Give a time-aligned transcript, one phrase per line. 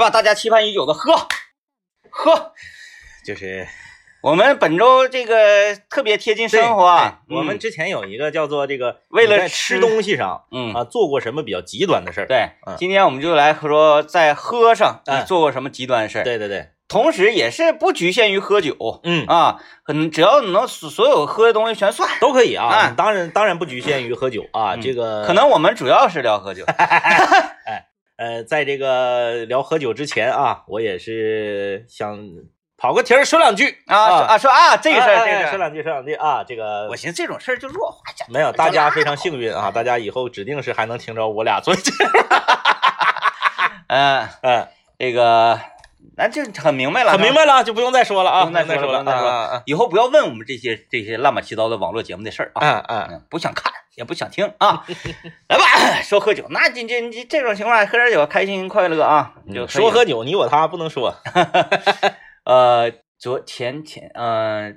[0.00, 1.14] 把大家期盼已久的喝。
[2.08, 2.52] 喝。
[3.24, 3.68] 就是
[4.22, 10.72] 我们本周这个特别贴近生活啊，对我们嗯之前有一个叫做这个为了吃吃东西上嗯。
[10.72, 12.26] 啊做过什么比较极端的事儿？
[12.26, 19.00] 对嗯，今天我们就来说在喝上你嗯做过什么极端的事儿，对对对，同时也是不局限于喝酒。
[19.04, 22.08] 嗯，啊，嗯，只要你能所所有喝的东西全算。
[22.20, 22.68] 都可以啊。
[22.68, 22.94] 哎。
[22.96, 24.80] 当然当然不局限于喝酒啊，嗯。
[24.80, 26.64] 这个可能我们主要是聊喝酒，
[28.20, 32.28] 呃，在这个聊喝酒之前啊，我也是想
[32.76, 38.26] 跑个题儿说两句啊说啊说啊这个事儿，哎这个说两句说两句啊，这个我寻思这种事儿就弱化下。
[38.28, 42.10] 没有，大家非常幸运啊，大家以后指定是还能听着我俩做节目，
[43.88, 44.68] 嗯，嗯，
[44.98, 45.58] 这个
[46.20, 49.62] 咱就很明白了，很明白了，就不用再说了啊，不用再说了，不用再说了。
[49.64, 54.84] 以后不要问我们这些这些乱七八糟的网络节目的事儿啊，嗯嗯，嗯，不想看也不想听啊。
[55.48, 59.32] 来吧，说喝酒，那这这这这种情况喝点酒，开心快乐啊，
[59.66, 61.16] 说喝酒，你我他不能说，
[62.44, 64.70] 呃，昨前前呃，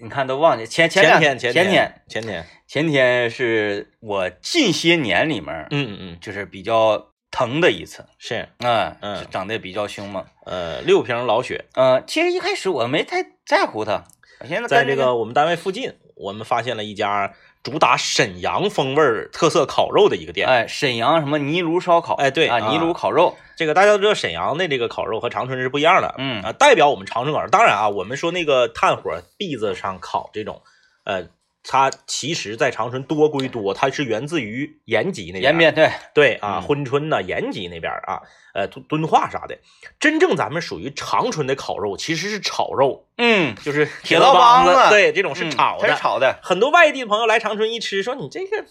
[0.00, 7.09] 你看都忘记前前两天前前天前天，前天是我近些年里面嗯嗯嗯，就是比较
[7.40, 9.16] 疼的一次，是，嗯嗯。
[9.16, 10.22] 是长得比较凶猛。
[10.44, 14.04] 呃，六瓶老雪，呃，其实一开始我没太在乎它，
[14.46, 20.46] 现在在这这个我们单位附近，我们发现了一家主打沈阳风味儿特色烤肉的一个店。
[20.46, 22.58] 哎沈阳什么泥炉烧烤，啊，哎对啊。
[22.68, 26.14] 泥炉烤肉，这个大家都知道，沈阳的这个烤肉和长春是不一样的。
[26.18, 26.42] 嗯。
[26.42, 27.48] 啊，代表我们长春烤肉。
[27.48, 30.60] 当然啊，我们说那个炭火篦子上烤这种，
[31.04, 31.24] 呃，
[31.62, 35.42] 它其实在长春多归多，它是源自于延吉那边。
[35.42, 38.22] 延边对，对啊，嗯珲春呐、延吉那边啊，
[38.54, 39.58] 呃，敦敦化啥的。
[39.98, 45.86] 真正咱们属于长春的烤肉，其实是炒肉，嗯，就是铁道帮帮子对，这种是嗯炒的。
[45.86, 48.64] 它是炒的，很多外地朋友来长春一吃，说你这个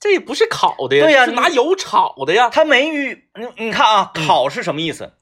[0.00, 2.48] 这也不是烤的呀，对呀是拿油炒的呀。
[2.50, 5.12] 它没与你你看啊，嗯烤是什么意思？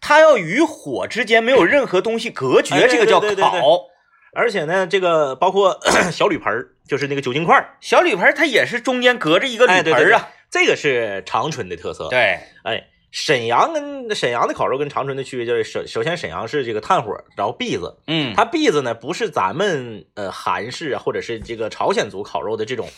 [0.00, 3.86] 它要与火之间没有任何东西隔绝，哎这个叫对对对对烤。
[4.32, 5.78] 而且呢，这个包括
[6.12, 22.88] 小铝盆儿，就是那个酒精块儿，小铝盆儿它也是中间隔着一个哎，对对对铝盆儿啊，，这个是长春的特色。，对，哎，沈阳跟沈阳的烤肉跟长春的区别就是，首首先沈阳是这个炭火，然后篦子，嗯，它篦子呢不是咱们呃韩式啊或者是这个朝鲜族烤肉的这种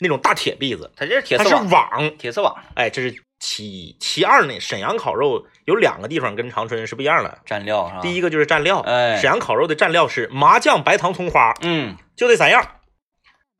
[0.00, 3.96] 那种大铁篦子，它这是铁它是丝网，网，铁丝网哎，这是其一。
[4.00, 7.38] 其二呢，沈阳烤肉有两个地方跟长春是不一样的。
[7.46, 8.00] 蘸料是吧？
[8.00, 12.66] 第一个就是蘸料，哎沈阳烤肉的蘸料是麻酱、白糖、葱花，嗯，就这三样，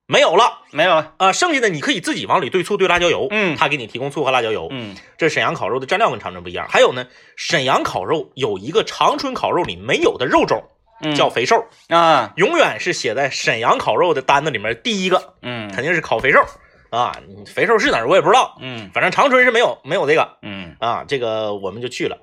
[0.07, 4.69] 没有了没有了，啊、剩下的你可以自己往里兑醋、兑辣椒油，嗯他给你提供醋和辣椒油。
[4.71, 6.67] 嗯这是沈阳烤肉的蘸料跟长春不一样。
[6.69, 10.63] 还有呢，沈阳烤肉有一个长春烤肉里没有的肉种，
[11.03, 16.45] 嗯，叫肥瘦，啊，永远是写在沈阳烤肉的单子里面第一个，嗯肯定是烤肥瘦
[16.93, 17.17] 啊。
[17.47, 21.05] 肥瘦是哪儿我也不知道，嗯反正长春是没有没有这个嗯啊。
[21.09, 22.19] 这个我们就去了。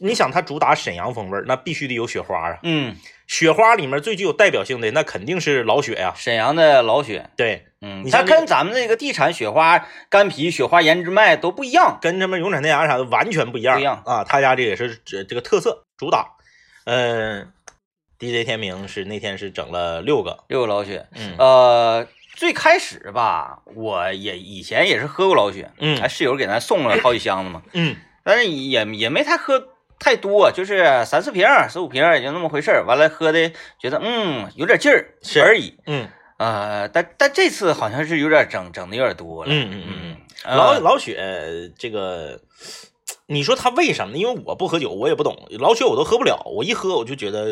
[0.00, 2.58] 你想，它主打沈阳风味儿，那必须得有雪花啊。
[2.62, 2.96] 嗯，
[3.28, 11.98] 雪花里面最具有代表性的，那肯定是老雪呀、沈阳的老雪，对，嗯，它你像这个跟咱们这个地产雪花干皮、雪花胭脂麦都不一样。
[12.00, 13.74] 跟他们永产天涯啥的完全不一样。
[13.76, 16.36] 不一样啊，他家这也是这这个特色主打。
[16.86, 17.52] 嗯
[18.18, 32.84] ，DJ 天明是那天是整了六个，六个老雪，嗯呃，最开始吧，我也以前也是喝过老雪，嗯哎，室友给咱送了好几箱子嘛，嗯但是也也没太喝太多，就是三四瓶儿、四五瓶也就那么回事儿。
[32.84, 40.16] 完了喝的觉得嗯有点劲儿是而已，嗯呃，但但这次好像是有点整整的有点多了，嗯嗯嗯
[40.56, 42.40] 老呃老雪这个。
[43.26, 44.18] 你说他为什么呢？
[44.18, 45.48] 因为我不喝酒，我也不懂。
[45.58, 47.46] 老雪我都喝不了，我一喝我就觉得，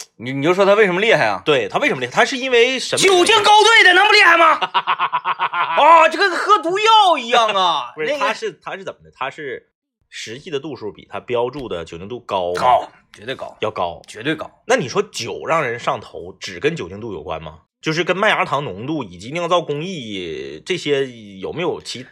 [0.16, 1.42] 你你就说他为什么厉害啊？
[1.44, 2.12] 对他为什么厉害？
[2.12, 3.02] 他是因为什么？
[3.02, 4.58] 酒精高兑的能不厉害吗？
[4.60, 7.92] 啊，这跟喝毒药一样啊！
[7.96, 9.10] 不是，那个他是他是怎么的？
[9.14, 9.70] 他是
[10.08, 14.02] 实际的度数比他标注的酒精度高高，绝对高，要高。
[14.06, 14.50] 绝对高。
[14.66, 17.60] 那你说酒让人上头，只跟酒精度有关吗？
[17.80, 21.06] 就是跟麦芽糖浓度以及酿造工艺这些
[21.38, 22.04] 有没有其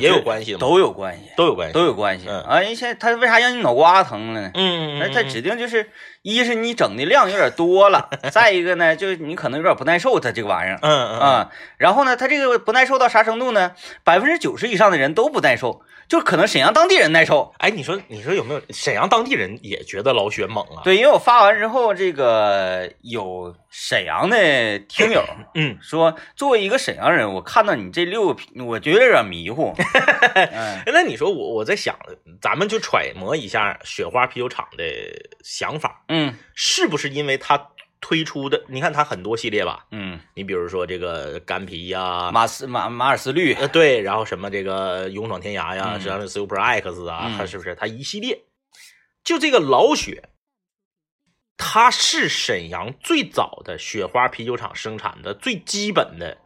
[0.00, 0.54] 也有关系？
[0.56, 1.72] 都有关系，都有关系。
[1.72, 2.26] 都有关系。
[2.28, 4.50] 嗯啊，人现在他为啥让你脑瓜疼了呢？
[4.54, 5.90] 嗯，那他指定就是，
[6.22, 11.48] 一是你整的量有点多了，再一个呢，就是你可能有点不耐受，它这个玩意儿嗯嗯。
[11.78, 13.72] 然后呢，它这个不耐受到啥程度呢？
[14.04, 17.54] 百分之九十以上的人都不耐受，就可能沈阳当地人耐受。
[17.58, 25.24] 哎，你说你说有没有沈阳当地人也觉得老雪猛啊？，对，因为我发完之后，这个有沈阳的听友
[25.54, 29.74] 嗯，说，作为一个沈阳人，我看到你这六个瓶，我觉得有点迷糊。
[30.34, 31.96] 嗯那你说我我在想，
[32.42, 34.84] 咱们就揣摩一下雪花啤酒厂的
[35.42, 36.34] 想法，嗯。
[36.54, 37.70] 是不是因为它
[38.00, 46.00] 推出的，你看它很多系列吧，嗯，你比如说这个干皮呀，马斯马马尔斯绿，呃对，然后什么这个勇闯天涯呀，嗯。
[46.00, 47.38] 什么 Super X 啊，嗯。
[47.38, 47.74] 它是不是？
[47.74, 48.44] 它一系列？
[49.22, 50.30] 就这个老雪，
[51.58, 56.38] 它是沈阳最早的雪花啤酒厂生产的最基本的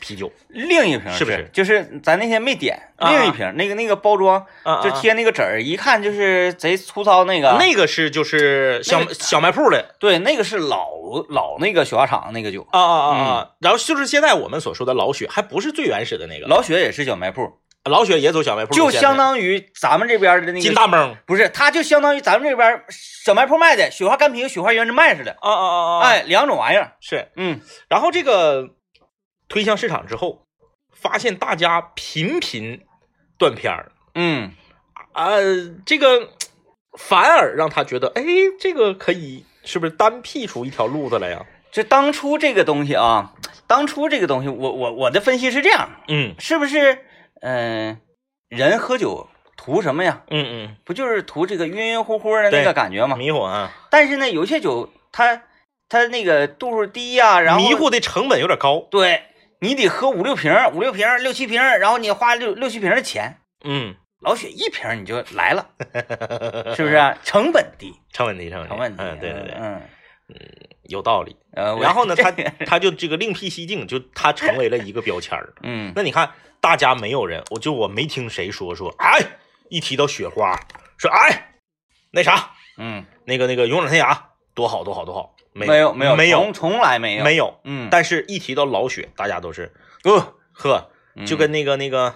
[0.00, 0.30] 啤酒。
[0.48, 1.48] 另一瓶是不是？
[1.52, 7.56] 就是咱那天没点，啊另一瓶那个那个包装啊就贴那个纸儿，一看就是贼粗糙那个。
[7.58, 10.86] 那个是就是小那个小卖铺的对，那个是老
[11.28, 13.50] 老那个雪花厂那个酒，啊啊啊啊！
[13.60, 16.46] 然后就是现在我们所说的老雪，还不是最原始的那个。
[16.46, 17.50] 老雪也是小卖铺，
[17.84, 26.92] 老雪也走小卖铺就相当于咱们这边的那个金大蒙不是，它就相当于咱们这边小卖铺卖的雪花干啤和雪花原汁卖似的，啊啊啊啊！，哎，两种玩意儿。
[27.00, 27.28] 是。
[27.36, 28.68] 嗯，然后这个
[29.48, 30.46] 推向市场之后，
[30.92, 32.82] 发现大家频频
[33.38, 34.52] 断片儿，嗯，
[35.12, 35.36] 啊，
[35.86, 36.30] 这个
[36.98, 38.22] 反而让他觉得，哎，
[38.60, 41.44] 这个可以是不是单辟出一条路子来呀？
[41.70, 43.34] 这当初这个东西啊，
[43.66, 47.04] 当初这个东西，我我我的分析是这样，嗯是不是？
[47.40, 48.00] 嗯、
[48.48, 50.22] 人喝酒图什么呀？
[50.28, 53.16] 嗯嗯不就是图这个晕晕乎乎的那个感觉吗？
[53.16, 55.42] 迷糊啊，但是呢，有些酒它
[55.88, 58.80] 它那个度数低呀、然后迷糊的成本有点高。
[58.90, 59.22] 对
[59.60, 65.70] 你得喝五六瓶、五六瓶、六七瓶，然后你花六六七瓶的钱，嗯，老雪一瓶你就来了，
[66.76, 67.18] 是不是啊？
[67.24, 69.82] 成本低，成本低，成本低，成本低，嗯，对对对，嗯，
[70.84, 71.36] 有道理。
[71.54, 72.30] 呃，然后呢， 他
[72.64, 75.52] 他就这个另辟蹊径，就他成为了一个标签儿。
[75.62, 76.30] 嗯那你看，
[76.60, 79.18] 大家没有人，我就我没听谁说说，哎，
[79.70, 80.56] 一提到雪花，
[80.98, 81.54] 说哎，
[82.12, 84.16] 那啥，嗯，那个那个勇闯天涯
[84.54, 87.24] 多好多好多好，没没有没有没有从从来没有。
[87.24, 89.72] 没有，嗯，但是一提到老雪，大家都是
[90.04, 91.26] 呃呵，嗯。
[91.26, 92.14] 就跟那个那个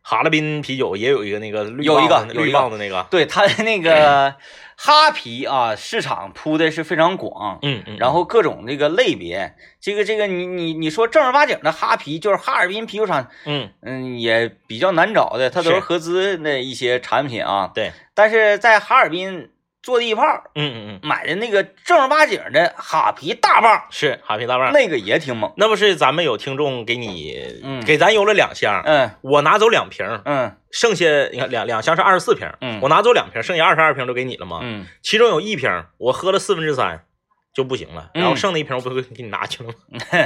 [0.00, 4.34] 哈尔滨啤酒也有一个那个绿有一个绿有一棒子那个，对它的那个
[4.76, 13.70] 哈啤啊，市场铺的是非常广，嗯嗯，然后各种这个类别，这个这个你你你说正儿八经的哈啤，就是哈尔滨啤酒厂，嗯。
[13.82, 15.80] 嗯，也比较难找的，它都是是。
[15.80, 17.70] 合资的一些产品啊。
[17.72, 19.51] 对，但是在哈尔滨
[19.82, 20.22] 坐地炮
[20.54, 25.52] 嗯嗯嗯，买的那个正儿八经的哈啤大棒，是哈啤大棒，那个也挺猛。
[25.56, 34.60] 那不是咱们有听众给你嗯给咱邮了两箱，嗯我拿走两瓶，嗯剩下你看两两箱是二十四瓶，嗯我拿走两瓶，剩下二十二瓶都给你了吗？
[34.62, 35.68] 嗯，其中有一瓶
[35.98, 37.04] 我喝了四分之三
[37.52, 39.74] 就不行了，嗯然后剩那一瓶我不会给你拿去了吗？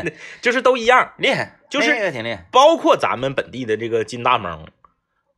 [0.43, 2.47] 就是都一样，厉害，就是那个挺厉害。
[2.53, 4.65] 包括咱们本地的这个金大蒙，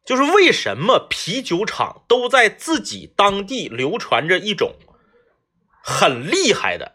[0.08, 4.72] 就是为什么啤酒厂都在自己当地流传着一种
[5.82, 6.92] 很厉害的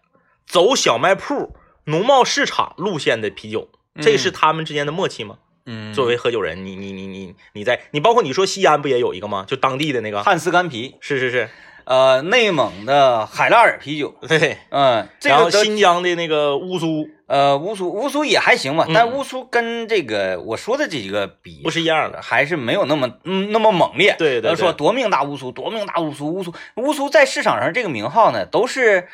[0.48, 3.70] 走小卖铺、农贸市场路线的啤酒，
[4.02, 5.38] 这是他们之间的默契吗？
[5.68, 9.46] 嗯，作为喝酒人，你你你你你在你包括你说西安不也有一个吗？
[9.48, 11.52] 就当地的那个，汉斯干啤，是是是，
[11.84, 14.58] 呃，内蒙的海拉尔啤酒，对。
[14.72, 24.16] 嗯，这然后新疆的那个乌苏呃乌苏乌苏也还行吧，嗯但乌苏跟这个我说的这几个比不是一样的，还是没有那么嗯那么猛烈。
[24.18, 29.08] 对对对要说夺命大乌苏，夺命大乌苏，乌苏乌苏在市场上这个名号呢，都是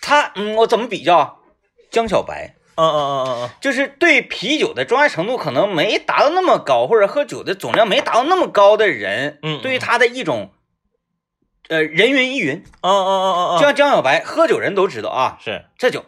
[0.00, 1.38] 他嗯，我怎么比较？
[1.88, 10.50] 江小白嗯嗯嗯嗯嗯，就是对啤酒的专爱程度可能没达到那么高，或者喝酒的总量没达到那么高的人，嗯嗯对于他的一种
[11.68, 12.56] 呃人云亦云。
[12.82, 16.06] 嗯嗯嗯嗯嗯，就像江小白，喝酒人都知道啊，是，这酒，呸，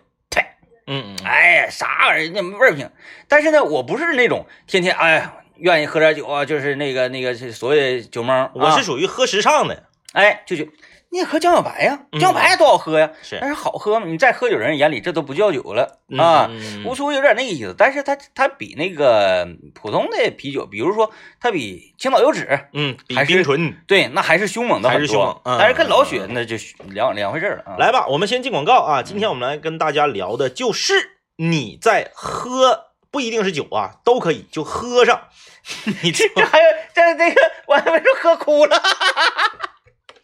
[0.91, 2.91] 嗯嗯，哎呀，啥玩意儿，那味儿平。
[3.29, 8.51] 但是呢，我不是那种天天哎呀愿意喝点酒啊，就是那个那个所谓的酒蒙。
[8.55, 10.71] 我是啊属于喝时尚的，哎，就觉得
[11.11, 14.07] 你也喝江小白呀，嗯江小白多好喝呀，是但是好喝吗？
[14.07, 16.47] 你在喝酒人眼里这都不叫酒了嗯啊。
[16.51, 21.11] 嗯嗯嗯乌苏有点那个意思，但是它它比那个普通的啤酒，比如说
[21.41, 23.75] 它比青岛有脂，嗯，比冰醇。
[23.87, 26.57] 对，那还是凶猛的很多，还是凶猛嗯但是跟老雪那就
[26.91, 27.77] 两两回事了啊。
[27.79, 29.03] 来吧，我们先进广告啊。
[29.03, 30.93] 今天我们来跟大家聊的就是
[31.37, 35.23] 你在喝，不一定是酒啊，都可以就喝上。
[36.03, 38.83] 你这这还有这这个，我还没说喝哭了。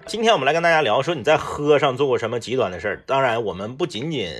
[0.06, 3.02] 今天我们来跟大家聊说你在喝上做过什么极端的事儿。
[3.06, 4.30] 当然，我们不仅仅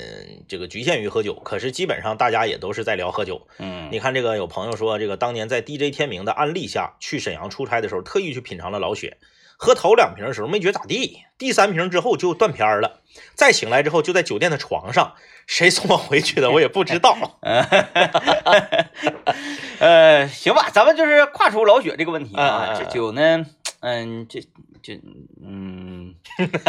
[0.47, 3.47] 这个局限于喝酒，可是基本上大家也都是在聊喝酒。
[3.59, 9.17] 嗯你看这个有朋友说，这个当年在 DJ 天明的案例下去沈阳出差的时候，特意去品尝了老雪。
[9.57, 13.01] 喝头两瓶的时候没觉咋地，第三瓶之后就断片儿了。
[13.35, 15.15] 再醒来之后就在酒店的床上，
[15.47, 17.39] 谁送我回去的我也不知道。
[19.79, 22.75] 呃，行吧，咱们就是跨出老雪这个问题啊。
[22.77, 23.47] 这酒呢，
[23.81, 24.41] 嗯，这
[24.85, 25.01] 这
[25.43, 26.15] 嗯，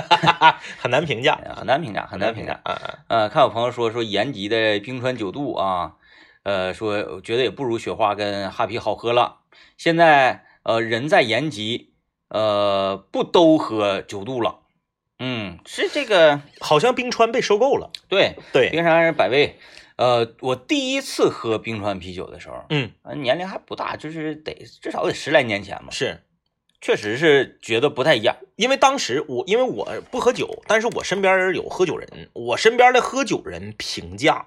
[0.80, 2.62] 很难评价，很难评价，很难评价。
[2.64, 5.96] 嗯嗯呃，看有朋友说说延吉的冰川九度啊，
[6.44, 9.42] 呃，说觉得也不如雪花跟哈啤好喝了。
[9.78, 11.94] 现在呃，人在延吉，
[12.30, 14.60] 呃，不都喝九度了，
[15.20, 17.92] 嗯，是这个 好像冰川被收购了。
[18.08, 19.60] 对，对，冰山百威。
[19.98, 26.22] 呃，我第一次喝冰川啤酒的时候，嗯，呃年龄还不大，就是得至少得十来年前吧，是
[26.86, 28.36] 确实是觉得不太一样。
[28.58, 34.46] 因为当时我因为我不喝酒，但是我身边有喝酒人，我身边的喝酒人评价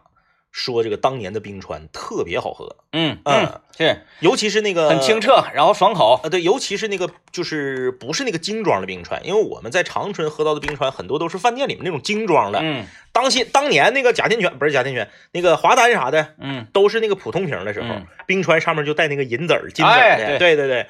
[0.52, 6.20] 说这个当年的冰川特别好喝，嗯嗯，是尤其是那个很清澈，然后爽口。
[6.22, 12.60] 呃，对，尤其是那个就是不是那个精装的冰川，因为我们在长春喝到的冰川很多都是饭店里面那种精装的。
[12.62, 20.38] 嗯当些当年那个贾天泉不是贾天泉，那个华丹啥的嗯都是那个普通瓶的时候，嗯冰川上面就带那个银子儿、金子儿哎的。
[20.38, 20.86] 对对对对，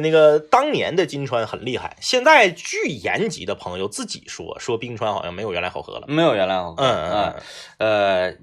[0.00, 6.06] 那个当年的金川很厉害，现在据延吉的朋友自己说，说冰川好像没有原来好喝了。
[6.08, 6.84] 没有原来好喝。
[6.84, 7.34] 嗯嗯啊
[7.78, 8.34] 呃，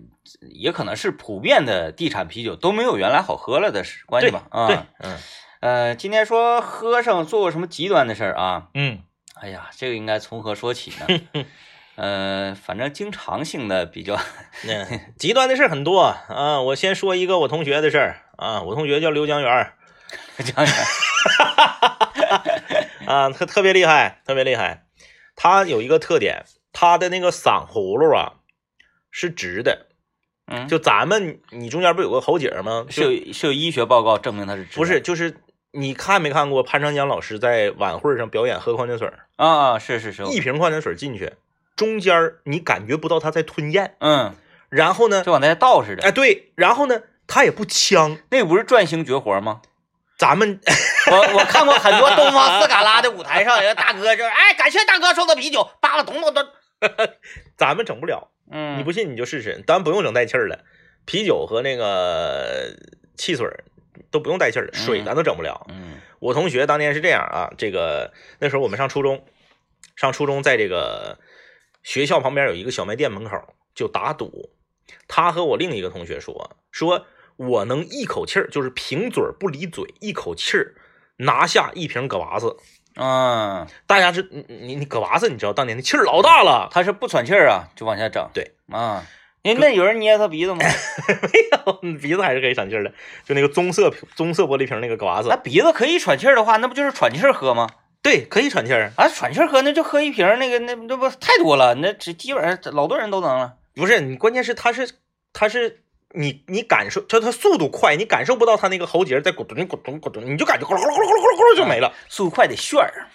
[0.53, 4.45] 也可能是普遍的地产啤酒都没有原来好喝了的是关系吧？
[4.51, 5.17] 啊，对，嗯
[5.61, 8.67] 呃，今天说喝上做过什么极端的事儿啊？
[8.75, 8.99] 嗯
[9.41, 11.45] 哎呀，这个应该从何说起呢？
[11.95, 14.17] 呃，反正经常性的比较，
[14.67, 16.61] 嗯，极端的事很多啊。
[16.61, 19.73] 我先说一个我同学的事儿啊，我同学叫刘江源儿。
[20.37, 20.67] 讲讲，
[23.07, 24.85] 啊，特特别厉害，特别厉害。
[25.35, 28.33] 他有一个特点，他的那个嗓葫芦啊
[29.09, 29.87] 是直的。
[30.51, 32.85] 嗯，就咱们，你中间不有个喉结吗？
[32.89, 35.37] 是有是有医学报告证明他是直的不是，就是
[35.71, 41.33] 你看没看过潘长江老师在晚会上表演喝矿泉水啊，是是是，一瓶矿泉水进去，
[41.75, 44.35] 中间你感觉不到他在吞咽，嗯，
[44.69, 46.03] 然后呢，就往那倒似的。
[46.03, 48.17] 哎对，然后呢，他也不呛。
[48.31, 49.61] 那不是转星绝活吗？
[50.19, 50.59] 咱们
[51.09, 56.45] 我我看过很多东方斯卡拉的舞台上，有个大哥就是， 哎，感谢大哥送的啤酒，叭叭咚咚咚。
[57.57, 60.65] 咱们整不了，嗯，你不信你就试试，咱不用整带气儿了，
[61.05, 62.75] 啤酒和那个
[63.15, 63.47] 汽水
[64.11, 65.65] 都不用带气儿的，水嗯咱都整不了。
[65.69, 69.25] 嗯我同学当年是这样啊，这个那时候我们上初中，
[69.95, 71.17] 上初中在这个
[71.81, 74.49] 学校旁边有一个小卖店门口就打赌，
[75.07, 77.05] 他和我另一个同学说，说
[77.39, 80.75] 我能一口气儿就是平嘴儿不离嘴，一口气儿
[81.15, 82.57] 拿下一瓶葛娃子。
[82.95, 88.29] 嗯，大家是你你你葛娃子，你知道当年那气儿老大了，他是不喘气儿啊，就往下整。
[88.33, 89.05] 对啊，
[89.43, 90.59] 那那有人捏他鼻子吗？
[91.23, 92.91] 没有鼻子还是可以喘气儿的，
[93.23, 97.69] 就那个棕色棕色玻璃瓶那个葛娃子那，鼻子可以喘气儿的话，那不就是喘气儿喝吗？
[98.01, 98.91] 对，可以喘气儿。
[98.97, 103.55] 啊，喘气儿喝那就喝一瓶儿，那个那那不太多了，那这基本上老多人都能了。
[103.75, 104.89] 不是你，关键是他是
[105.31, 111.93] 他是你你感受，就它速度快，你感受不到它那个喉结在咕咚咕咚咕咚，你就感觉咕噜咕噜咕噜咕噜咕噜就没了。
[112.07, 113.07] 速度快得旋儿，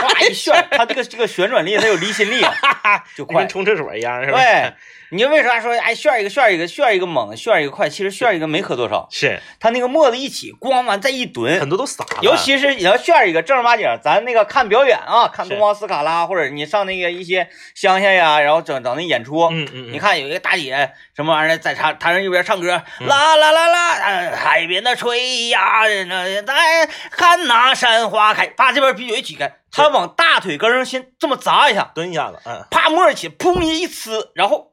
[0.00, 3.48] 哗一旋儿，它这个这个旋转力，它有离心力啊，就 快就跟。
[3.48, 4.38] 冲厕所一样，是吧？
[4.38, 4.72] 对，
[5.10, 7.88] 你为啥说哎炫一个炫一个炫一个猛，炫一个快？
[7.88, 9.40] 其实炫一个没喝多少，是。
[9.58, 34.67] 他那个沫子一起咣完再一蹲，很多都洒了，尤其是你要炫一个正儿八经，咱那个看表演啊，看东方斯卡拉，或者你上那个一些乡下呀，然后整整那演出，嗯嗯嗯，你看有一个大姐什么玩意儿在台台上一边唱歌，嗯啦啦啦啦，呃海边的吹呀，那在看那山花开，把这边啤酒一起开，他往大腿根上先这么砸一下，蹲一下子，嗯，啪沫儿起，砰一呲，然后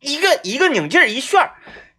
[0.00, 1.50] 一个一个拧劲儿一旋儿，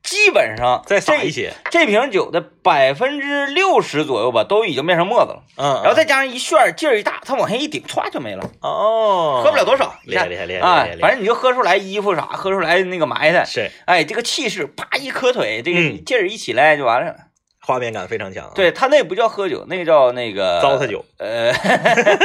[0.01, 5.43] 基本上再撒这一些，这瓶酒的百分之六十左右吧，都已经变成沫子了。
[5.57, 9.93] 嗯，然后再加上一旋儿，劲儿一大，它往下一顶，歘就没了，哦，喝不了多少。
[10.05, 13.43] 厉害厉害厉害厉啊反正你就喝出来衣服啥，喝出来那个埋汰。
[13.43, 17.15] 是哎，这个气势，啪一磕腿，这个嗯劲儿一起来就完了。
[17.61, 21.51] 画面感非常强啊，对他那不叫喝酒，那个叫那个糟蹋酒，呃，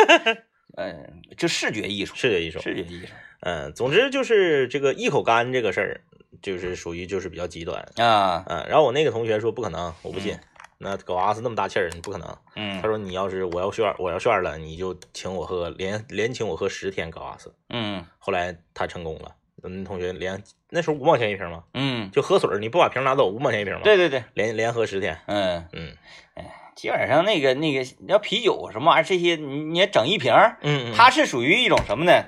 [0.79, 0.95] 呃，
[1.37, 3.13] 就视觉艺术，视觉艺术，视觉艺术
[3.45, 6.01] 嗯，总之就是这个一口干这个事儿，
[6.41, 10.35] 就是属于就是比较极端，啊，嗯，然后我那个同学说不可能，我不信，
[10.79, 12.37] 那狗阿斯那么大气儿，你不可能。
[12.57, 17.55] 嗯他说你要是我要炫我要炫了，你就请我喝连连请我喝十天狗阿斯。
[17.69, 25.97] 嗯后来他成功了，嗯，同学连那时候五毛钱一瓶嘛，嗯，就喝水儿你不把瓶拿走，五毛钱一瓶嘛，，对对对，连连喝十天，嗯，嗯
[26.35, 32.25] 哎基本上那个那个，你要啤酒什么玩意儿这些，你你也整一瓶儿，嗯嗯，它是属于一种什么呢？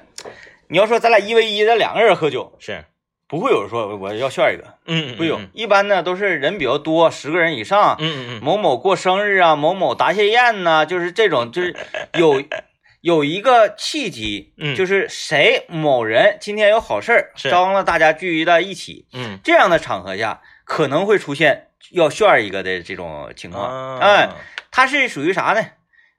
[0.68, 2.84] 你要说咱俩一 v 一，咱两个人喝酒，是，
[3.28, 5.38] 不会有人说我要炫一个，嗯嗯，不有。
[5.38, 11.74] 嗯，一般呢都是人比较多，十个人以上，嗯嗯嗯，某某过生日啊，某某答谢宴呐、就是这种，就是
[12.18, 12.42] 有
[13.00, 14.74] 有一个契机，嗯。
[14.74, 17.50] 就是谁某人今天有好事儿，是。
[17.50, 23.98] 招了大家聚集在一起，嗯，这样的场合下可能会出现要炫一个的这种情况。
[23.98, 23.98] 啊。
[24.00, 24.28] 哎，，
[24.72, 25.64] 它是属于啥呢？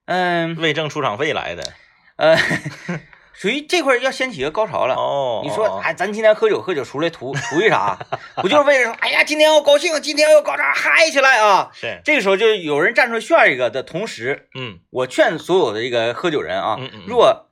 [0.06, 0.56] 嗯。
[0.56, 1.64] 为挣出场费来的，
[2.16, 2.38] 呃，
[3.40, 4.96] 属于这块要掀起一个高潮了。
[4.96, 7.96] 哦，你说，哦，哎，咱今天喝酒喝酒出来图图一啥？
[8.42, 11.70] 不就是为了说，哎呀，今天要高兴，今天要搞啥嗨起来啊？
[11.72, 14.80] 是，这个时候就有人站出来炫一个的同时，嗯。
[14.90, 17.04] 我劝所有的这个喝酒人啊，嗯嗯嗯。
[17.06, 17.46] 如果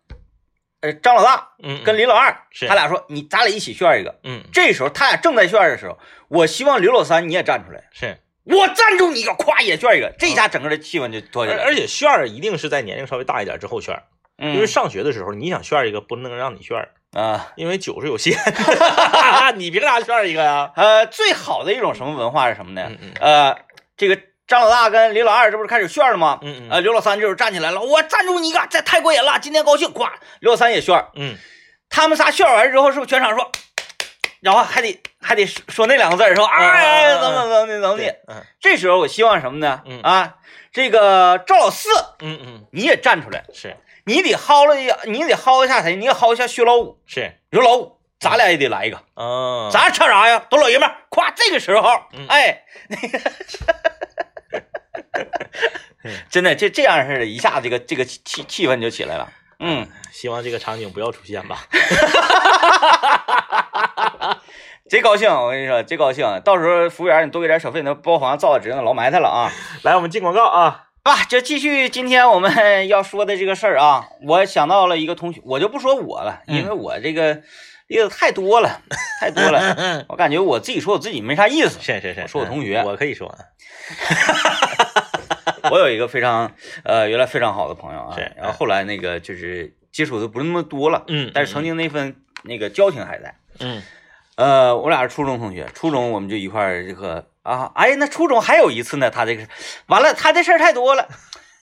[0.82, 2.68] 呃张老大嗯，跟李老二，是。
[2.68, 4.20] 他俩说你咱俩一起炫一个。
[4.24, 4.42] 嗯。
[4.52, 6.00] 这时候他俩正在炫的时候，
[6.30, 11.64] 我希望刘老三你也站出来，是，我站住你一个，夸也炫一个，这下整个的气氛就多起来了。
[11.64, 14.02] 而而且炫儿一定是在年龄稍微大一点之后炫儿，
[14.38, 16.78] 嗯因为上学的时候你想炫一个不能让你炫，
[17.14, 20.72] 啊 因为酒是有限的， 你凭啥炫一个呀？
[20.76, 22.88] 呃，最好的一种什么文化是什么呢？
[22.90, 23.58] 嗯嗯呃，
[23.98, 26.40] 这个张老大跟李老二这不是开始炫了吗？
[26.44, 30.06] 嗯嗯呃，刘老三就是站起来了，我站住你一个，这太过瘾了，今天高兴，呱，
[30.40, 31.06] 刘老三也炫。
[31.16, 31.36] 嗯
[31.88, 33.50] 他们仨炫完之后，是不是全场说，
[34.42, 38.04] 然后还得还得说说那两个字儿，说嗯嗯哎，嗯怎么怎么的怎么的。
[38.28, 39.82] 嗯这时候我希望什么呢？
[39.86, 40.36] 嗯啊，
[40.74, 41.88] 这个赵老四
[42.20, 45.96] 嗯嗯你也站出来，是你得薅了一，你得薅一下谁？
[45.96, 47.00] 你得薅一下薛老五。
[47.06, 50.46] 是，你说老五，咱俩也得来一个，嗯，咱唱啥呀？
[50.50, 53.20] 都老爷们儿，夸，这个时候嗯，哎，那个，
[56.30, 59.28] 真的，这这样式的，一下这个这个气气气氛就起来了。
[59.60, 61.66] 嗯，希望这个场景不要出现吧。
[64.88, 66.40] 贼高兴，我跟你说，贼高兴。
[66.46, 69.52] 到时候服务员你多给点小费，那包房造的指定老埋汰了啊。
[69.82, 70.84] 来，我们进广告啊。
[71.10, 72.52] 啊，就继续今天我们
[72.90, 77.36] 要说的这个事儿啊，我想到了一个同学，我就不说我了，因为我这个
[77.86, 78.82] 例子太多了，
[79.22, 81.80] 太多了， 我感觉我自己说我自己没啥意思。
[81.80, 83.32] 是是是，我说我同学嗯我可以说，
[85.70, 86.52] 我有一个非常
[86.84, 93.36] 呃原来非常好的朋友啊，然后后来那个就是接触的不是那么多了，嗯但是曾经那份那个交情还在。
[93.60, 93.84] 嗯
[94.38, 99.48] 呃，我俩是初中同学，初中我们就一块儿这个啊，哎，那初中还有一次呢，他这个
[99.86, 101.08] 完了，他这事儿太多了。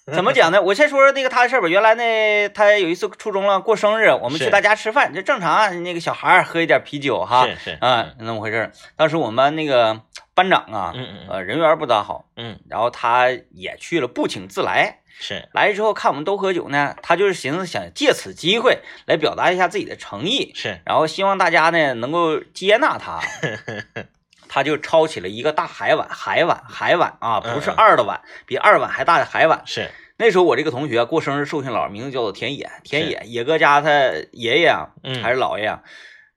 [0.13, 0.61] 怎么讲呢？
[0.61, 1.67] 我先说说那个他的事儿吧。
[1.69, 8.71] 原来呢，他有一次初中了，过生日，我们去他家吃饭，就正常啊那个小孩儿喝一点啤酒哈，是是啊，那么回事儿。
[8.97, 10.01] 当时我们班那个
[10.33, 14.99] 班长啊，嗯嗯嗯呃，人缘不咋好，嗯然后他也去了，不请自来。
[15.19, 23.21] 是来之后看我们都喝酒呢，他就是寻思想借此机会来表达一下自己的诚意，是然后希望大家呢能够接纳他。
[24.53, 29.63] 他就抄起了一个大海碗，海碗，海碗啊，不是二的碗，比二碗还大的海碗。
[29.65, 29.89] 是。
[30.15, 33.89] 那时候我这个同学过生日寿星佬，名字叫做田野，田野野哥家他
[34.31, 35.24] 爷爷啊，嗯。
[35.24, 35.81] 还是姥爷啊，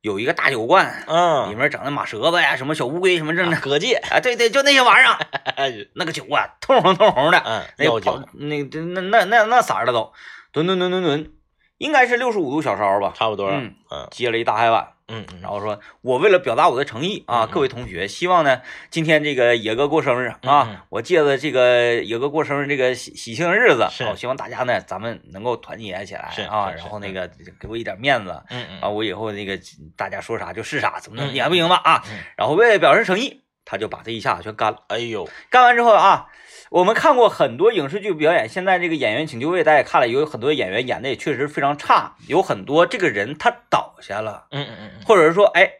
[0.01, 1.51] 有一个大酒罐，嗯。
[1.51, 5.19] 里嗯，面整的马舌子呀，什么小乌龟什么这的，各界，啊，对对，就那些玩意儿，
[5.95, 10.11] 那个酒啊，通红通红的，嗯，那酒个那那那那那那色儿的都，
[10.53, 11.33] 吨吨吨吨吨，
[11.77, 14.09] 应该是六十五度小烧吧，差不多，嗯嗯。
[14.11, 14.96] 接了一大海碗。
[15.09, 28.81] 嗯嗯，然后说，我为了表达我的诚意啊，各位同学，希望呢，今天这个野哥过生日嗯啊，嗯我借着这个野哥过生日这个喜喜庆的日子，我希望大家呢，咱们能够团结起来是啊，然后那个给我一点面子嗯嗯。
[28.81, 29.59] 啊，我以后那个
[29.97, 32.19] 大家说啥就是啥，怎么怎你还不行吧啊嗯？
[32.37, 34.83] 然后为了表示诚意，他就把这一下全干了。
[34.89, 36.27] 哎呦，干完之后啊，
[36.71, 44.47] 我们看过很多影视剧表演，现在这个演员请就位，大家也看了，有很多演员演的也确实非常差，有很多这个人他倒下了。
[44.51, 45.71] 嗯嗯嗯或者是说，哎，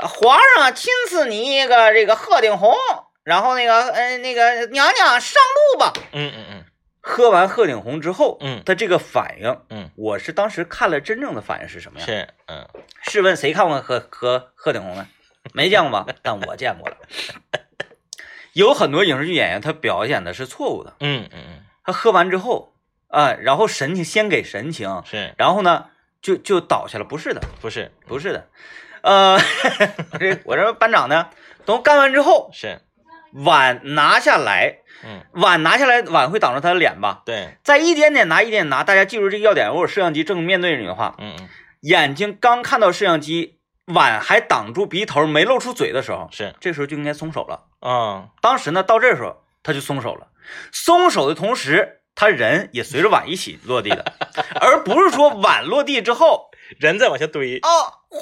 [0.00, 2.74] 呃皇上亲赐你一个这个鹤顶红，
[3.22, 5.40] 然后那个，呃，那个娘娘上
[5.72, 5.92] 路吧。
[6.12, 6.64] 嗯嗯嗯
[7.04, 12.06] 喝完鹤顶红之后，嗯他这个反应，嗯，我是当时看了真正的反应是什么嗯，呀？
[12.06, 12.68] 是，嗯
[13.02, 15.06] 试问谁看过喝喝鹤顶红呢？
[15.52, 16.06] 没见过吧？
[16.22, 16.96] 但我见过了。
[18.52, 20.94] 有很多影视剧演员，他表演的是错误的。
[21.00, 22.74] 嗯嗯嗯，他喝完之后，
[23.08, 25.86] 啊、然后神情先给神情，是然后呢，
[26.20, 27.04] 就就倒下了。
[27.04, 28.48] 不是的，不是不是的，
[29.02, 29.38] 呃，
[30.12, 31.28] 我 这我这班长呢，
[31.64, 32.80] 等干完之后，是，
[33.32, 37.22] 碗拿下来，嗯碗拿下来，碗会挡住他的脸吧？
[37.24, 39.68] 对，再一点点拿，一点点拿，大家记住这个要点。
[39.68, 41.48] 如果摄像机正面对着你的话，嗯嗯
[41.80, 47.64] 眼睛刚看到摄像机，碗还挡住鼻头，没露出嘴的时候，是，这时候就应该松手了。
[47.80, 50.28] 嗯当时呢，到这时候他就松手了，
[50.72, 54.12] 松手的同时，他人也随着碗一起落地的，
[54.60, 57.68] 而不是说碗落地之后，人再往下堆，哦，
[58.08, 58.20] 皇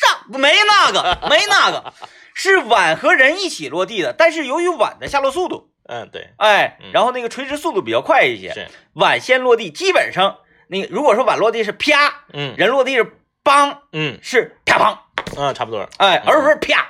[0.00, 1.92] 上没那个，没那个，
[2.34, 13.04] 是碗和人一起落地的，但是由于碗的下落速度，嗯对，哎嗯，然后那个垂直速度比较快一些，是，碗先落地，基本上那个如果说碗落地是啪，嗯人落地是
[13.44, 14.98] 梆，嗯是啪砰，
[15.36, 16.86] 嗯，差不多，哎，嗯而不是啪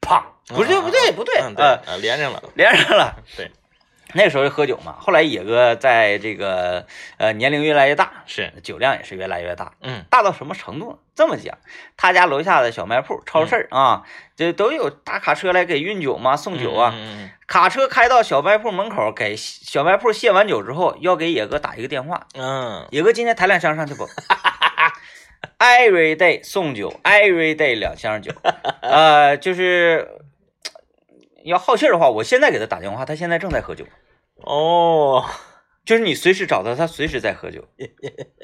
[0.00, 0.22] 砰，
[0.54, 3.16] 不对不对不对，嗯连上了，连上了。
[3.36, 3.50] 对，
[4.14, 6.86] 那时候就喝酒嘛，后来野哥在这个
[7.18, 10.98] 呃年龄越来越大，是，酒量也是越来越大，嗯大到什么程度呢？
[11.14, 11.58] 这么讲，
[11.96, 14.04] 他家楼下的小卖铺、超市儿啊，
[14.36, 16.92] 这都有大卡车来给运酒嘛，送酒啊。
[16.94, 22.26] 嗯嗯卡车开到小卖铺门口，给小卖铺卸完酒之后，要给野哥打一个电话。
[22.34, 24.06] 嗯野哥今天抬两箱上去不
[25.58, 28.32] ？Every day 送酒，Every day 两箱酒，
[28.82, 30.08] 呃，就是
[31.44, 33.84] 要好气儿的话，我现在给他打电话，他现在正在喝酒。
[34.36, 35.24] 哦，
[35.84, 37.66] 就是你随时找他，他随时在喝酒，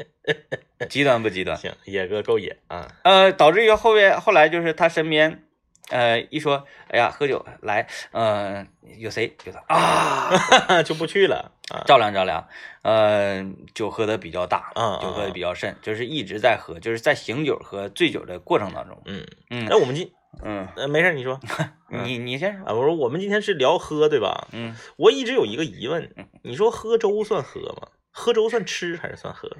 [0.91, 1.57] 极端不极端？
[1.57, 5.44] 行，野哥够野啊，呃，导致于后面后来就是他身边，
[5.91, 8.67] 呃，一说，哎呀，喝酒来，呃，
[8.99, 9.37] 有谁？
[9.45, 11.85] 有他啊， 就不去了啊。
[11.87, 12.47] 照亮照亮，
[12.83, 13.45] 呃，
[13.75, 20.11] 酒喝的比较大，嗯酒喝的比较甚，就是一直在喝，就是在醒酒和醉酒的过程当中，嗯，嗯那我们今
[20.43, 21.39] 嗯，呃没事，你说
[21.91, 24.49] 嗯你你先说，啊，我说我们今天是聊喝对吧？
[24.53, 27.89] 嗯我一直有一个疑问，你说喝粥算喝吗？
[28.11, 29.51] 喝粥算吃还是算喝？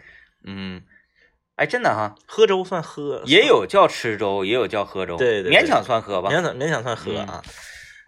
[0.47, 0.83] 嗯，
[1.57, 7.43] 哎，真的哈，喝粥算喝，也有叫吃粥，也有叫喝粥，对对对勉强算喝吧，勉强勉强算喝啊。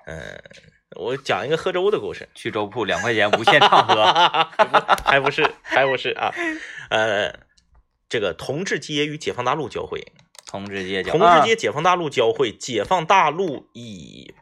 [0.06, 0.42] 嗯，
[0.96, 4.04] 我讲一个喝粥的故事，去粥铺两块钱无限畅喝，
[5.04, 6.32] 还不是还不是啊，
[6.90, 7.32] 呃，
[8.09, 10.12] 这个同治街与解放大陆交汇，
[10.46, 14.35] 同志街叫同治街解放大陆交汇，解放大陆以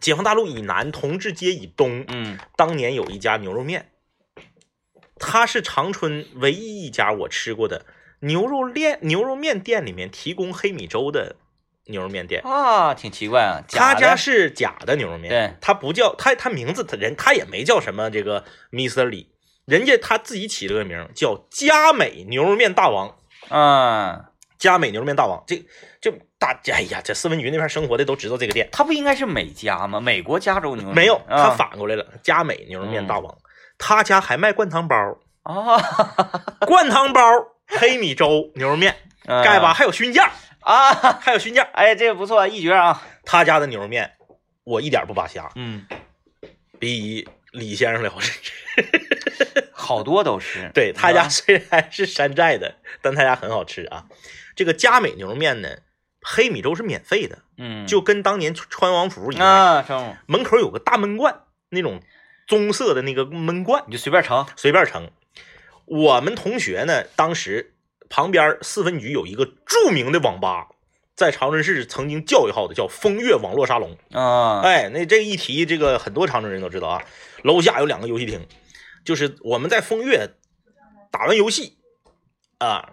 [0.00, 2.38] 解放大陆以南，同治街以东，嗯。
[2.56, 3.90] 当年有一家牛肉面，
[5.18, 7.86] 它是长春唯一一家我吃过的
[8.20, 11.36] 牛肉面牛肉面店里面提供黑米粥的
[11.86, 12.40] 牛肉面店。
[12.44, 19.04] 啊，挺奇怪啊，他家是假的牛肉面，对他不叫他他名字他人他也没叫什么这个 Mr.
[19.04, 19.30] 李，
[19.66, 23.16] 人家他自己起了个名叫佳美牛肉面大王，
[23.48, 25.62] 啊，佳美牛肉面大王，这
[26.00, 30.00] 这大哎呀，这四文局那边生活的都知道这个店，他不应该是美加吗？
[30.00, 33.36] 美国加州牛肉没有他啊反过来了，佳美牛肉面大王，
[33.76, 34.96] 他家还卖灌汤包，
[35.42, 35.76] 啊，
[36.66, 37.20] 灌汤包
[37.78, 44.12] 黑米粥牛肉面盖吧，还有熏酱，啊，还有熏酱，哎，这个不错，一绝啊，他家的牛肉面
[44.64, 45.86] 我一点不扒瞎，嗯，
[46.78, 48.40] 比李先生的好吃。
[49.72, 54.06] 好多都是， 对他家啊虽然是山寨的，但他家很好吃啊。
[54.56, 55.68] 这个佳美牛肉面呢，
[56.22, 59.84] 黑米粥是免费的，嗯，就跟当年穿王府一样，啊，
[60.26, 62.00] 门口有个大闷罐，那种
[62.46, 65.10] 棕色的那个闷罐，你就随便盛，随便盛。
[65.86, 67.74] 我们同学呢，当时
[68.08, 70.68] 旁边四分局有一个著名的网吧，
[71.14, 73.96] 在长春市曾经教育号的，叫风月网络沙龙。
[74.12, 77.02] 啊，哎，那这一提，这个很多长春人都知道啊。
[77.42, 78.46] 楼下有两个游戏厅，
[79.04, 80.30] 就是我们在风月
[81.10, 81.76] 打完游戏
[82.58, 82.90] 啊，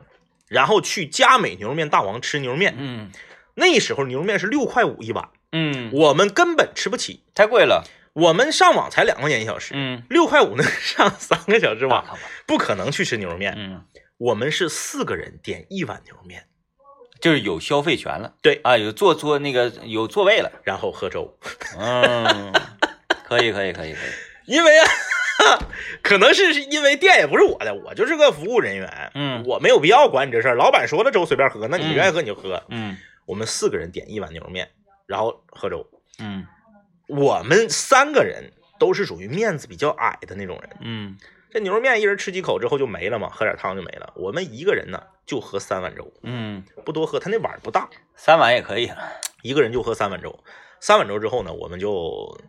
[0.48, 2.76] 然后去佳美牛肉面大王吃牛肉面。
[2.78, 3.12] 嗯
[3.54, 7.22] 那时候牛肉面是六块五一碗，嗯，我们根本吃不起。
[7.36, 12.06] 太贵了，我们上网才两块钱一小时，嗯，六块五能上三个小时网，
[12.46, 12.52] 不。
[12.52, 13.54] 不可能去吃牛肉面。
[13.58, 13.86] 嗯，
[14.18, 16.48] 我们是四个人点一碗牛肉面，
[17.22, 18.60] 就是有消费权了，对。
[18.64, 21.38] 啊，有坐坐那个有座位了，然后喝粥。
[21.80, 22.52] 嗯，
[23.24, 24.12] 可以可以可以可以，
[24.48, 24.86] 因为啊，
[26.04, 29.44] 可能是是因为店也不是我的，我就是个服务人员，嗯。
[29.46, 30.56] 我没有必要管你这事儿。
[30.56, 32.62] 老板说了粥随便喝，那你嗯愿意喝你就喝。
[32.70, 32.98] 嗯。
[33.26, 34.70] 我们四个人点一碗牛肉面，
[35.08, 35.88] 然后喝粥。
[36.20, 36.46] 嗯
[37.12, 40.78] 我们三个人都是属于面子比较矮的那种人。
[40.80, 41.18] 嗯，
[41.52, 44.14] 这牛肉面一人吃几口之后就没了嘛，喝点汤就没了。
[44.16, 48.98] 我们一个人呢就喝三碗粥，嗯，不多喝，他那碗不大，三碗也可以了，
[49.42, 50.44] 一个人就喝三碗粥。
[50.80, 52.40] 三碗粥之后呢，我们就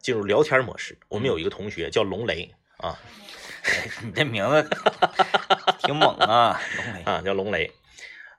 [0.00, 0.96] 进入聊天模式。
[1.08, 2.96] 我们有一个同学叫龙雷啊
[4.02, 4.70] 你 这名字
[5.82, 7.70] 挺猛啊，龙雷，啊，叫龙雷。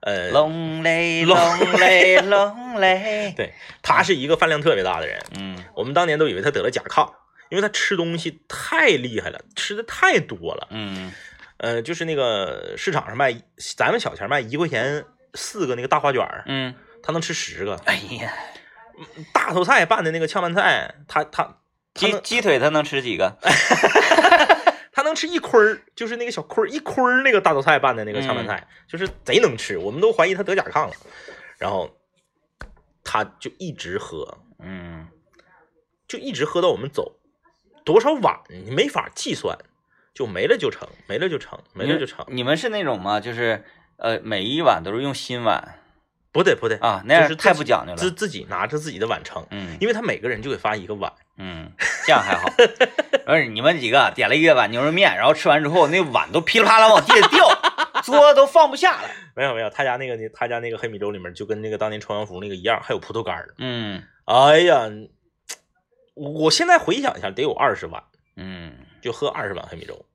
[0.05, 1.37] 呃，龙雷龙
[1.79, 7.11] 雷 龙雷，对他是一个饭量特别大的人，嗯我们当年都以为他得了甲亢，
[7.49, 10.67] 因为他吃东西太厉害了，吃的太多了。
[10.69, 11.11] 嗯
[11.57, 13.33] 呃，就是那个市场上卖，
[13.75, 17.75] 咱们小钱卖一块钱四个那个大花卷儿，嗯，他能吃十个。
[17.85, 18.31] 哎呀，
[19.33, 21.43] 大头菜拌的那个炝拌菜，他他
[21.95, 23.37] 他鸡鸡腿他能吃几个？
[25.15, 30.93] 吃一坤儿，就是那个小坤儿一坤儿那个大头菜拌的那个炝拌菜，就是贼能吃，我们都怀疑他得甲亢了。
[31.57, 31.97] 然后
[33.03, 35.07] 他就一直喝，嗯
[36.07, 37.15] 就一直喝到我们走，
[37.83, 39.57] 多少碗你没法计算，
[40.13, 42.25] 就没了就成，没了就成，没了就成。
[42.29, 43.19] 你们是那种吗？
[43.19, 43.63] 就是
[43.97, 45.79] 呃，每一碗都是用新碗
[46.31, 47.97] 不对不对，啊，那样就是太不讲究了。
[47.97, 51.71] 自自己拿着自己的碗盛，嗯因为他每个人就给发一个碗，嗯，
[52.05, 52.49] 这样还好。
[53.25, 57.47] 不是你们几个点了一碗牛肉面，然后吃完之后那碗都噼里啪啦往地下掉，
[58.03, 59.09] 桌子都放不下了。
[59.35, 63.53] 没有没有，他家那个他家那个黑米粥里面就跟那个当年穿洋服那个一样，还有葡萄干儿。
[63.57, 64.89] 嗯哎呀，
[66.15, 68.03] 我现在回想一下，得有二十碗，
[68.37, 70.05] 嗯，就喝二十碗黑米粥，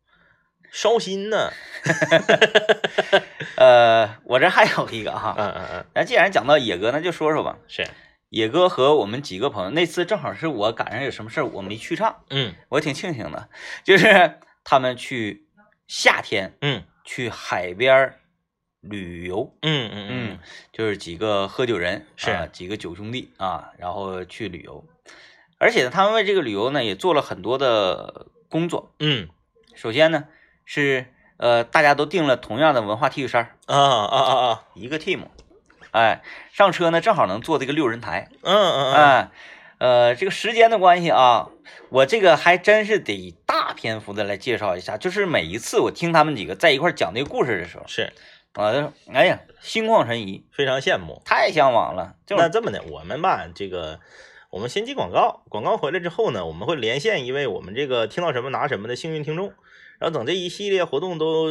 [0.73, 1.51] 烧心呢。
[3.57, 7.59] 呃，我这还有一个哈，嗯嗯嗯，那既然讲到野哥，那就说说吧。
[7.69, 7.87] 是，
[8.31, 13.49] 野哥和我们几个朋友，那次正好是我赶上有什么事儿，我没去上，嗯我挺庆幸的，
[13.85, 15.47] 就是他们去
[15.87, 18.15] 夏天嗯去海边
[18.81, 20.39] 旅游，嗯嗯嗯，
[20.73, 24.85] 就是几个喝酒人，是啊几个酒兄弟啊，然后去旅游，
[25.59, 29.29] 而且呢，他们为这个旅游呢也做了很多的工作，嗯。
[29.75, 30.25] 首先呢
[30.65, 31.07] 是
[31.39, 35.21] 呃大家都订了同样的文化 T 恤衫，啊啊啊啊，一个 team，
[35.93, 36.23] 哎，
[36.53, 39.31] 上车呢正好能坐这个六人台，嗯嗯嗯，哎，
[39.79, 41.49] 呃，这个时间的关系啊，
[41.89, 48.13] 我这个还真是得大篇幅的来介绍一下，就是每一次我听他们几个在一块儿讲这个故事的时候，是
[48.55, 51.23] 我就哎呀心旷神怡，非常羡慕。
[51.25, 54.01] 太向往了，这种那这么的，我们吧，这个
[54.51, 59.53] 我们先接广告，广告回来之后呢，我们会连线一位我们这个听到什么拿什么的幸运听众，
[59.99, 61.49] 然后等这一系列活动都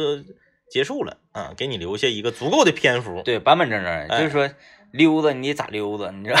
[0.70, 3.22] 结束了啊，给你留下一个足够的篇幅。
[3.22, 4.48] 对板板正正，哎就是说
[4.92, 6.36] 溜达你咋溜达，你知道？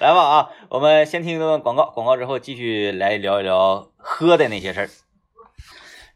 [0.00, 4.88] 来吧啊，我们先听一段广告，广告之后继续来聊一聊喝的那些事儿。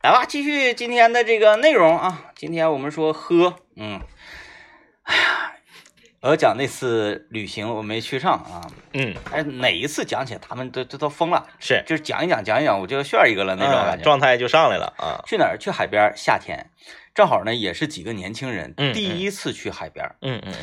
[0.02, 2.30] 来吧，继续今天的这个内容啊。
[2.36, 4.00] 今天我们说喝，嗯，
[5.02, 5.53] 哎呀，
[6.24, 11.82] 我要讲那次旅行我没去上啊，嗯，哎，哪一次讲起来他们都都都疯了，是。
[11.86, 14.04] 就是讲一讲讲一讲我就炫一个了那种感嗯觉。
[14.04, 15.20] 状态就上来了啊。
[15.26, 15.58] 去哪儿？
[15.58, 16.70] 去海边，夏天，
[17.14, 20.02] 正好呢，也是几个年轻人嗯第一次去海边。
[20.22, 20.54] 嗯嗯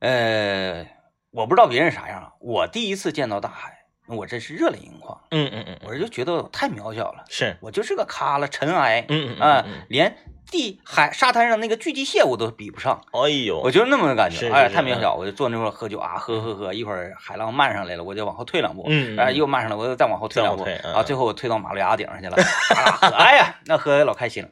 [0.00, 0.86] 嗯，呃，
[1.30, 3.72] 我不知道别人啥样啊，我第一次见到大海，
[4.08, 9.40] 我真是热泪盈眶，嗯嗯嗯，我就觉得我太渺小了，是，我就是个咖了尘埃，嗯嗯。
[9.40, 10.14] 啊连
[10.50, 24.48] 地海沙滩上那个巨巨蟹我都比不上，哎呦，我就是那么个感觉，哎，是太渺小，我就坐那块儿喝酒啊，喝喝喝，一会儿海浪漫上来了，我就往后退两步，嗯嗯哎，又漫上来，我就再往后退两步，啊，最后我退到马路牙子顶上去了，啊喝哎呀，那喝的老开心了，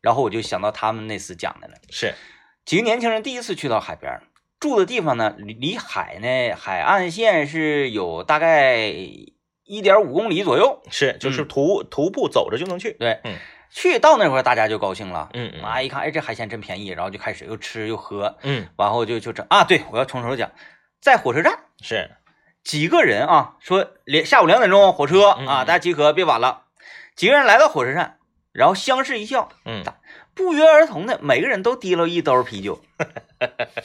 [0.00, 1.74] 然后我就想到他们那次讲的了。
[1.90, 2.14] 是，
[2.64, 4.20] 几个年轻人第一次去到海边，
[4.58, 8.78] 住的地方呢，离离海呢海岸线是有大概
[9.64, 10.82] 一点五公里左右。
[10.90, 12.92] 是，就是徒徒步走着就能去。
[12.92, 13.34] 对，嗯
[13.76, 15.62] 去到那会儿大家就高兴了，嗯嗯。
[15.62, 20.50] 啊，一看，哎，这海鲜真便宜，然后就开始又吃又喝，嗯，然后就就整啊，对我要从头讲，
[20.98, 22.10] 在火车站是，
[22.64, 25.66] 几个人啊，说连下午两点钟火车嗯啊，嗯。
[25.66, 26.62] 大家集合，别晚了。
[27.14, 28.16] 几个人来到火车站，
[28.52, 29.84] 然后相视一笑，嗯。
[30.34, 32.80] 不约而同的，每个人都提了一兜啤酒，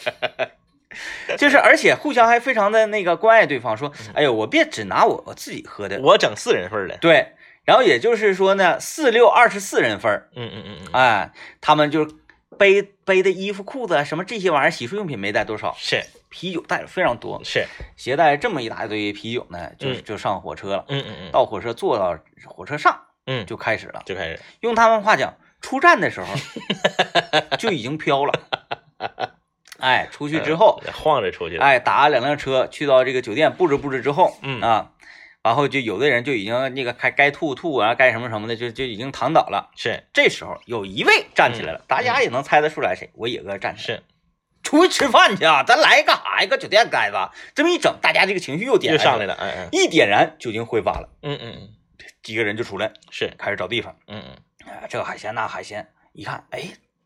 [1.38, 6.98] 就是而且互相还非常的那个关爱对方，说，哎呦，我别只拿我我自己喝的，我整四人份的。
[6.98, 7.34] 对，
[7.72, 11.32] 然后也就是说呢，四六二十四人份儿，嗯嗯嗯嗯，哎，
[11.62, 12.14] 他们就是
[12.58, 16.04] 背背的衣服、裤子啊什么这些玩意儿，洗漱用品没带多少，是。
[16.28, 20.84] 啤酒带了非常多，是，携带这么一大堆啤酒呢，就嗯就上火车了。
[20.90, 21.32] 嗯嗯嗯。
[21.32, 24.38] 到火车坐到火车上嗯，就开始了，就开始。
[24.60, 26.28] 用他们话讲，出站的时候
[27.58, 28.34] 就已经飘了。
[29.80, 31.64] 哎，出去之后，呃晃着出去了。
[31.64, 34.60] 哎，打两辆车去到这个酒店布置布置之后，嗯。
[34.60, 34.92] 啊，
[35.44, 39.72] 然后就有的人就已经那个该该吐吐啊，该什么什么的，就就已经躺倒了。
[39.76, 44.04] 是这时候有一位站起来了，大家也能猜得出来谁，我野哥站起来，是，
[44.64, 46.48] 出去吃饭去啊，咱来干啥呀？
[46.48, 49.36] 搁酒店待着，这么一整，大家这个情绪又点上来了。
[49.40, 51.70] 嗯嗯一点燃，酒精挥发了，嗯嗯嗯，
[52.22, 53.96] 几个人就出来是，开始找地方。
[54.08, 56.62] 嗯嗯哎，这个海鲜那海鲜，一看，哎，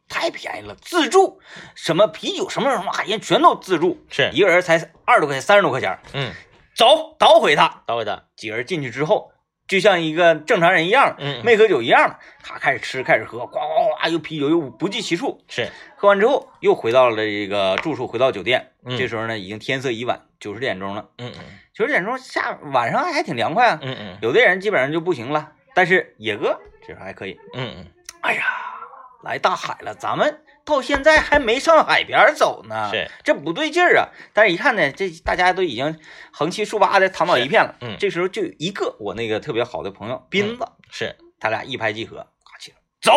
[0.10, 1.40] 太便宜了，自助，
[1.74, 6.34] 什么啤酒，什么什么海鲜全都自助，是，一个人才二十多块钱，三十多块钱，嗯，
[6.76, 7.84] 走，捣毁他。
[7.86, 8.24] 捣毁他。
[8.36, 9.32] 几个人进去之后，
[9.68, 15.42] 就像一个正常人一样，嗯，没喝酒一样的，他开始吃，开始喝，呱呱呱，又啤酒又不计其数。
[15.48, 18.72] 是，喝完之后，又回到了这个住处，回到酒店。
[18.84, 21.10] 嗯这时候呢，已经天色已晚，九十点钟了。
[21.18, 27.38] 嗯嗯九十点钟下晚上还挺凉快啊，嗯嗯有的人基本上就不行了，但是野哥这时候还可以。
[27.54, 27.86] 嗯嗯，
[28.22, 28.44] 哎呀，
[29.26, 34.10] 来大海了，咱们到现在还没上海边走呢，是，这不对劲儿啊！
[34.34, 36.00] 但是一看呢，这大家都已经
[36.32, 37.76] 横七竖八的躺倒一片了。
[37.82, 43.12] 嗯这时候就有一个我那个特别好的朋友斌子，是，他俩一拍即合，咔起来走，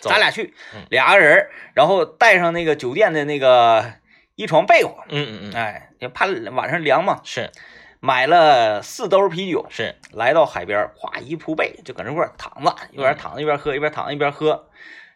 [0.00, 3.94] 走咱俩去嗯，俩个人，然后带上那个酒店的那个
[4.34, 7.52] 一床被窝，嗯嗯嗯，哎，也怕晚上凉嘛，是
[8.00, 14.68] 买了四兜啤酒，是，来到海边，咵一铺被，就搁那块儿躺着，一边躺着一边喝，一边躺着一边喝。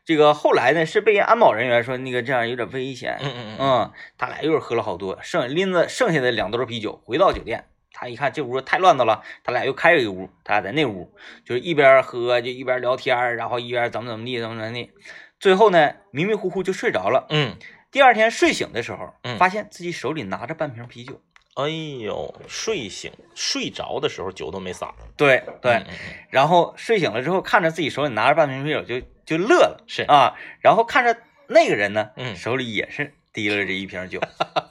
[0.09, 7.67] 这个后来呢，是被安保人员说那个这样有点危险，嗯嗯嗯嗯，他俩又是喝了好多，剩拎着剩下的两兜啤酒回到酒店。
[7.93, 11.13] 他一看这屋太乱糟了，他俩又开了一个屋，他俩在那屋
[11.45, 14.91] 就是一边喝就一边聊天，然后一边怎么怎么地怎么怎么地，
[15.39, 17.27] 最后呢迷迷糊糊就睡着了。
[17.29, 17.55] 嗯，
[17.91, 21.21] 第二天睡醒的时候，嗯发现自己手里拿着半瓶啤酒。
[21.59, 24.95] 哎呦，睡醒睡着的时候酒都没洒。
[25.17, 25.83] 对对，
[26.31, 29.83] 然后睡醒了之后，看着自己手里拿着半瓶啤酒就就乐了。
[29.89, 31.19] 是，啊，然后看着
[31.49, 32.37] 那个人呢，嗯。
[32.37, 34.21] 手里也是提了这一瓶酒，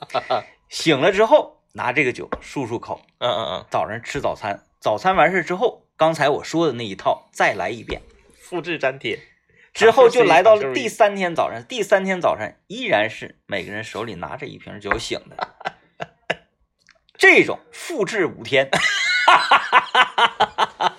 [0.69, 8.01] 醒了之后拿这个酒漱漱口，嗯嗯嗯，早上吃早餐，早餐完事之后，刚才我说的那一套再来一遍，
[8.39, 9.19] 复制粘贴。
[9.73, 15.75] 之后就来到了第三天早上，第三天早上依然是每个人手里拿着一瓶酒醒的，
[17.17, 18.69] 这种复制五天。
[18.71, 20.93] 哈哈哈哈哈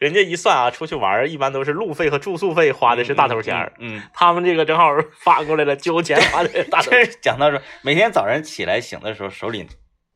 [0.00, 9.68] 人家一算啊，出去玩儿一般都是路费和住宿费花的是大头钱儿，嗯，嗯他们这个正好发过来了，交钱花的是大头 这讲到说，每天早上起来醒的时候，手里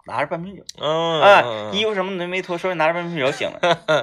[0.07, 3.79] 拿着半瓶酒，嗯，啊，衣服什么都没脱，手里拿着半瓶酒醒了，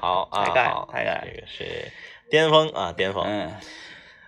[0.00, 1.92] 好啊，太干好，太干这个是
[2.30, 3.54] 巅峰啊，巅峰，嗯，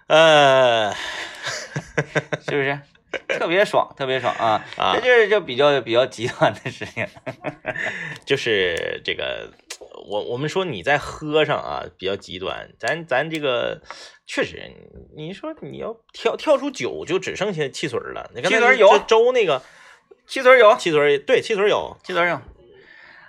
[0.06, 0.94] 呃，
[2.48, 2.80] 是不是？
[3.29, 4.64] 特别爽，特别爽啊！
[4.77, 7.07] 啊这就是就比较比较极端的事情。
[8.27, 9.51] 就是这个，
[10.07, 13.81] 我我们说你在喝上啊比较极端，咱咱这个
[14.27, 14.61] 确实，
[15.16, 18.31] 你说你要跳跳出酒，就只剩下汽水了。
[18.44, 19.62] 汽水有这粥那个
[20.27, 21.97] 汽水有，汽水，对，汽水有。
[22.05, 22.40] 汽水有。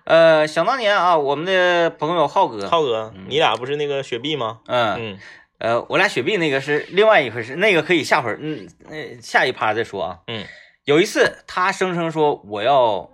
[0.05, 4.61] 呃，想当年啊，我们的朋友浩哥，浩哥，你俩不是那个雪碧吗？
[4.65, 5.19] 嗯，嗯
[5.59, 10.19] 呃，我俩雪碧那个是另外一回事，那个可以下会儿，嗯，呃，下一趴再说啊。
[10.27, 10.45] 嗯，
[10.85, 13.11] 有一次他声称说我要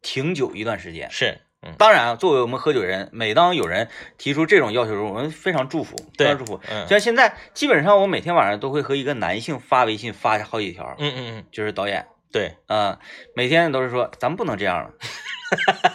[0.00, 6.60] 停酒一段时间，是，嗯当然啊，作为我们喝酒人，每当有人提出这种要求时，我们非常祝福，非常祝福。
[6.70, 12.98] 嗯像现在，基本上我每天晚上都会和一个男性发微信发好几条，嗯嗯嗯，就是导演，对，啊、
[13.34, 14.90] 每天都是说咱们不能这样了。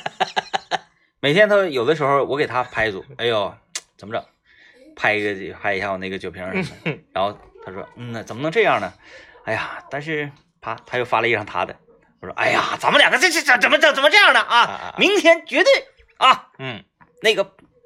[1.19, 3.55] 每天他有的时候我给他拍一组，哎呦，
[3.97, 4.23] 怎么整？
[4.95, 6.53] 拍一个拍一下我那个酒瓶儿，
[7.13, 8.91] 然后他说，嗯呐，怎么能这样呢？
[9.45, 10.29] 哎呀，但是
[10.61, 11.75] 啪，他又发了一张他的，
[12.21, 14.39] 我说，哎呀，咱们两个这这这怎么怎怎么这样呢？
[14.41, 15.71] 啊明天绝对
[16.17, 16.83] 啊，嗯，
[17.21, 17.43] 那个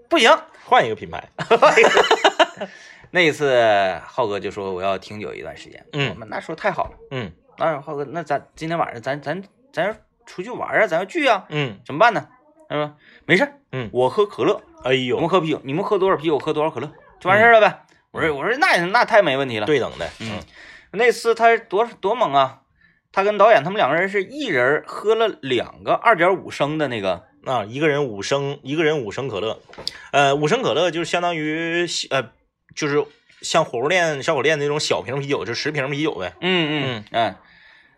[0.10, 0.32] 不行。
[0.66, 1.30] 换一个品牌。
[3.12, 6.10] 那一次浩哥就说我要停酒一段时间，嗯。
[6.10, 7.32] 我们那时候太好了，嗯。
[7.58, 9.42] 那浩哥，那咱今天晚上咱咱
[9.72, 12.28] 咱要出去玩啊，咱要聚啊，嗯，怎么办呢？
[12.68, 13.90] 他说没事，嗯。
[13.94, 17.86] 我喝可乐，我哎呦们，喝啤酒，你们喝多少啤酒，我喝多少可乐，就完事儿了呗。
[18.12, 20.40] 我说我说那那太没问题了。，对等的，嗯，
[20.92, 22.62] 那次他多多猛啊！
[23.12, 29.60] 他跟导演他们两个人是一人喝了两个二点五升的那个，啊，一个人五升，一个人五升可乐，
[30.12, 32.32] 呃，五升可乐就是相当于呃，
[32.76, 33.04] 就是
[33.42, 36.34] 像火锅店、烧烤店那种小瓶啤酒，就十瓶啤酒呗。
[36.42, 37.36] 嗯嗯嗯，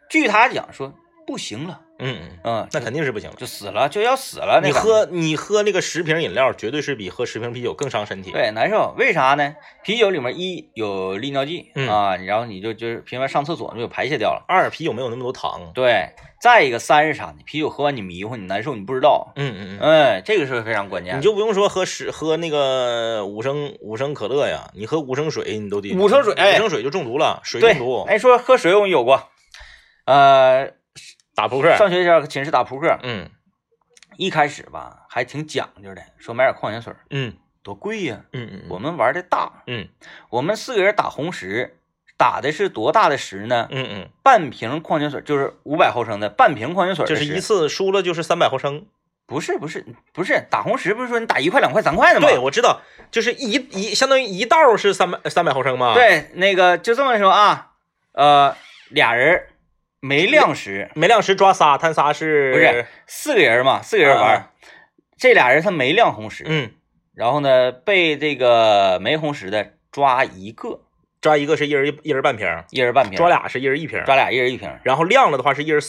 [0.10, 0.94] 据他讲说
[1.28, 3.36] 不行了，嗯嗯，嗯，那肯定是不行了。
[3.38, 4.62] 就死了，就要死了。
[4.64, 8.32] 你喝你喝那个十瓶饮料，绝对是比喝十瓶啤酒更伤身体。
[8.32, 9.56] 对难受，为啥呢？
[9.84, 14.44] 啤酒里面一有利尿剂、嗯啊，然后你就就是频繁上厕所就有排泄掉了。
[14.48, 15.72] 二啤酒没有那么多糖。
[15.74, 16.10] 对，
[16.42, 17.38] 再一个三是啥呢？
[17.46, 19.34] 啤酒喝完你迷糊，你难受，你不知道。
[19.36, 21.18] 嗯嗯嗯，哎，这个是非常关键。
[21.18, 29.30] 你就不用说喝十喝那个五升五升可乐呀，你喝五升水你都得五升水哎五升水就中毒了，水中毒，，哎，说喝水我有过，
[30.06, 30.72] 呃，
[31.40, 31.74] 打扑克。
[31.78, 33.30] 上学时候寝室打扑克，嗯
[34.18, 39.88] 一开始吧还挺讲究的，说买点矿泉水，嗯多贵呀、嗯嗯，我们玩的大，嗯
[40.30, 41.78] 我们四个人打红石，
[42.18, 43.70] 打的是多大的石呢？
[43.72, 48.86] 嗯嗯，半瓶矿泉水就是五百毫升的半瓶矿泉水，就是一次输了就是三百毫升。
[49.26, 52.28] 不是不是不是打红石，不是说你打一块两块三块的吗？
[52.28, 57.74] 对，我知道，就是一一相当于一道是三百三百毫升嘛。，对，那个就这么说啊，
[58.14, 58.56] 呃，
[58.90, 59.44] 俩人
[60.00, 64.52] 没亮时，没亮时抓仨，他仨是不是四个人嘛，四个人玩，啊
[65.18, 66.72] 这俩人他没亮红石，嗯，
[67.14, 70.80] 然后呢被这个没红石的抓一个，
[71.20, 75.82] 抓一个是一人一一人半瓶，一人半瓶，抓俩是一人一瓶，抓俩一人一瓶，然后亮了的话是一人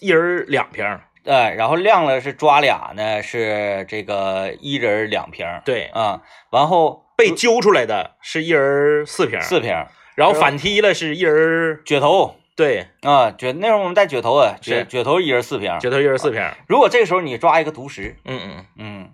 [0.00, 0.84] 一人两瓶。
[1.24, 9.74] 呃，然后亮了是抓俩呢，是这个一人两瓶对，啊，然后被揪出来的是一人四瓶，四瓶，
[10.14, 16.44] 然后反踢了是一人撅头对，啊，卷那时候我们带卷头啊，卷卷头一人四瓶，卷头一人四瓶。
[16.66, 19.12] 如果这个时候你抓一个独石，嗯嗯，嗯，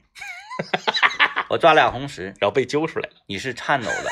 [1.50, 3.14] 我抓俩红石，然后被揪出来了。
[3.26, 4.11] 你是颤抖的，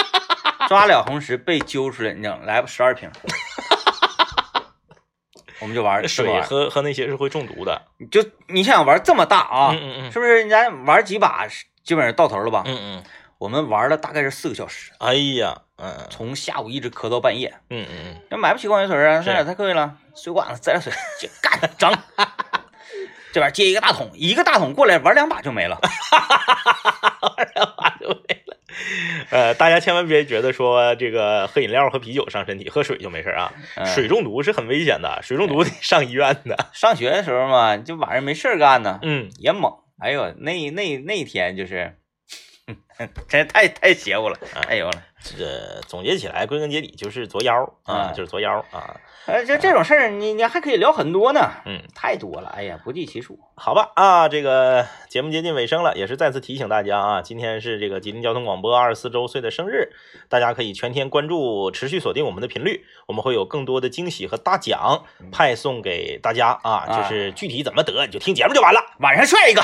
[0.66, 3.10] 抓俩红石被揪出来，你整来吧十二瓶，
[5.60, 7.82] 我们就玩水玩，喝喝那些是会中毒的。
[8.10, 10.48] 就你想想玩这么大啊，嗯嗯嗯是不是？
[10.48, 11.46] 咱玩几把
[11.82, 12.62] 基本上到头了吧？
[12.64, 13.04] 嗯嗯，
[13.36, 17.52] 我们玩了大概是四个小时，哎呀，嗯从下午一直咳到半夜。
[17.70, 21.92] 嗯嗯嗯，那买不起矿泉水啊，是这点太贵了，水管子自来水就干整。
[23.32, 25.76] 这边接一个大桶，一个大桶过来玩两把就没了。
[27.20, 28.56] 玩两把就没了
[29.30, 33.52] 呃，大家千万别觉得说这个喝饮料、喝啤酒伤身体，喝水就没事啊。
[33.74, 36.68] 嗯水中毒是很危险的，水中毒得上医院的。
[36.72, 39.72] 上学的时候嘛，就晚上没事儿干呢，嗯，也猛。
[39.98, 41.96] 哎呦，那那那天就是，
[43.28, 45.02] 真太太邪乎了，太邪乎了。
[45.36, 47.54] 这总结起来归根结底就是作妖
[47.84, 49.00] 啊，嗯就是作妖啊。
[49.26, 53.38] 哎，这这种事儿，你你还可以聊很多呢，嗯，太多了，哎呀，不计其数。
[53.56, 59.92] 好吧啊，这个节目接近尾声了，也是再次提醒大家啊，今天是这个吉林交通广播二十四周岁的生日，
[60.28, 68.80] 大家可以全天关注，持续锁定我们的频率，我们会有更多的惊喜和大奖派送给大家啊，就是具体怎么得你就听节目就完了。
[69.00, 69.62] 晚上帅一个。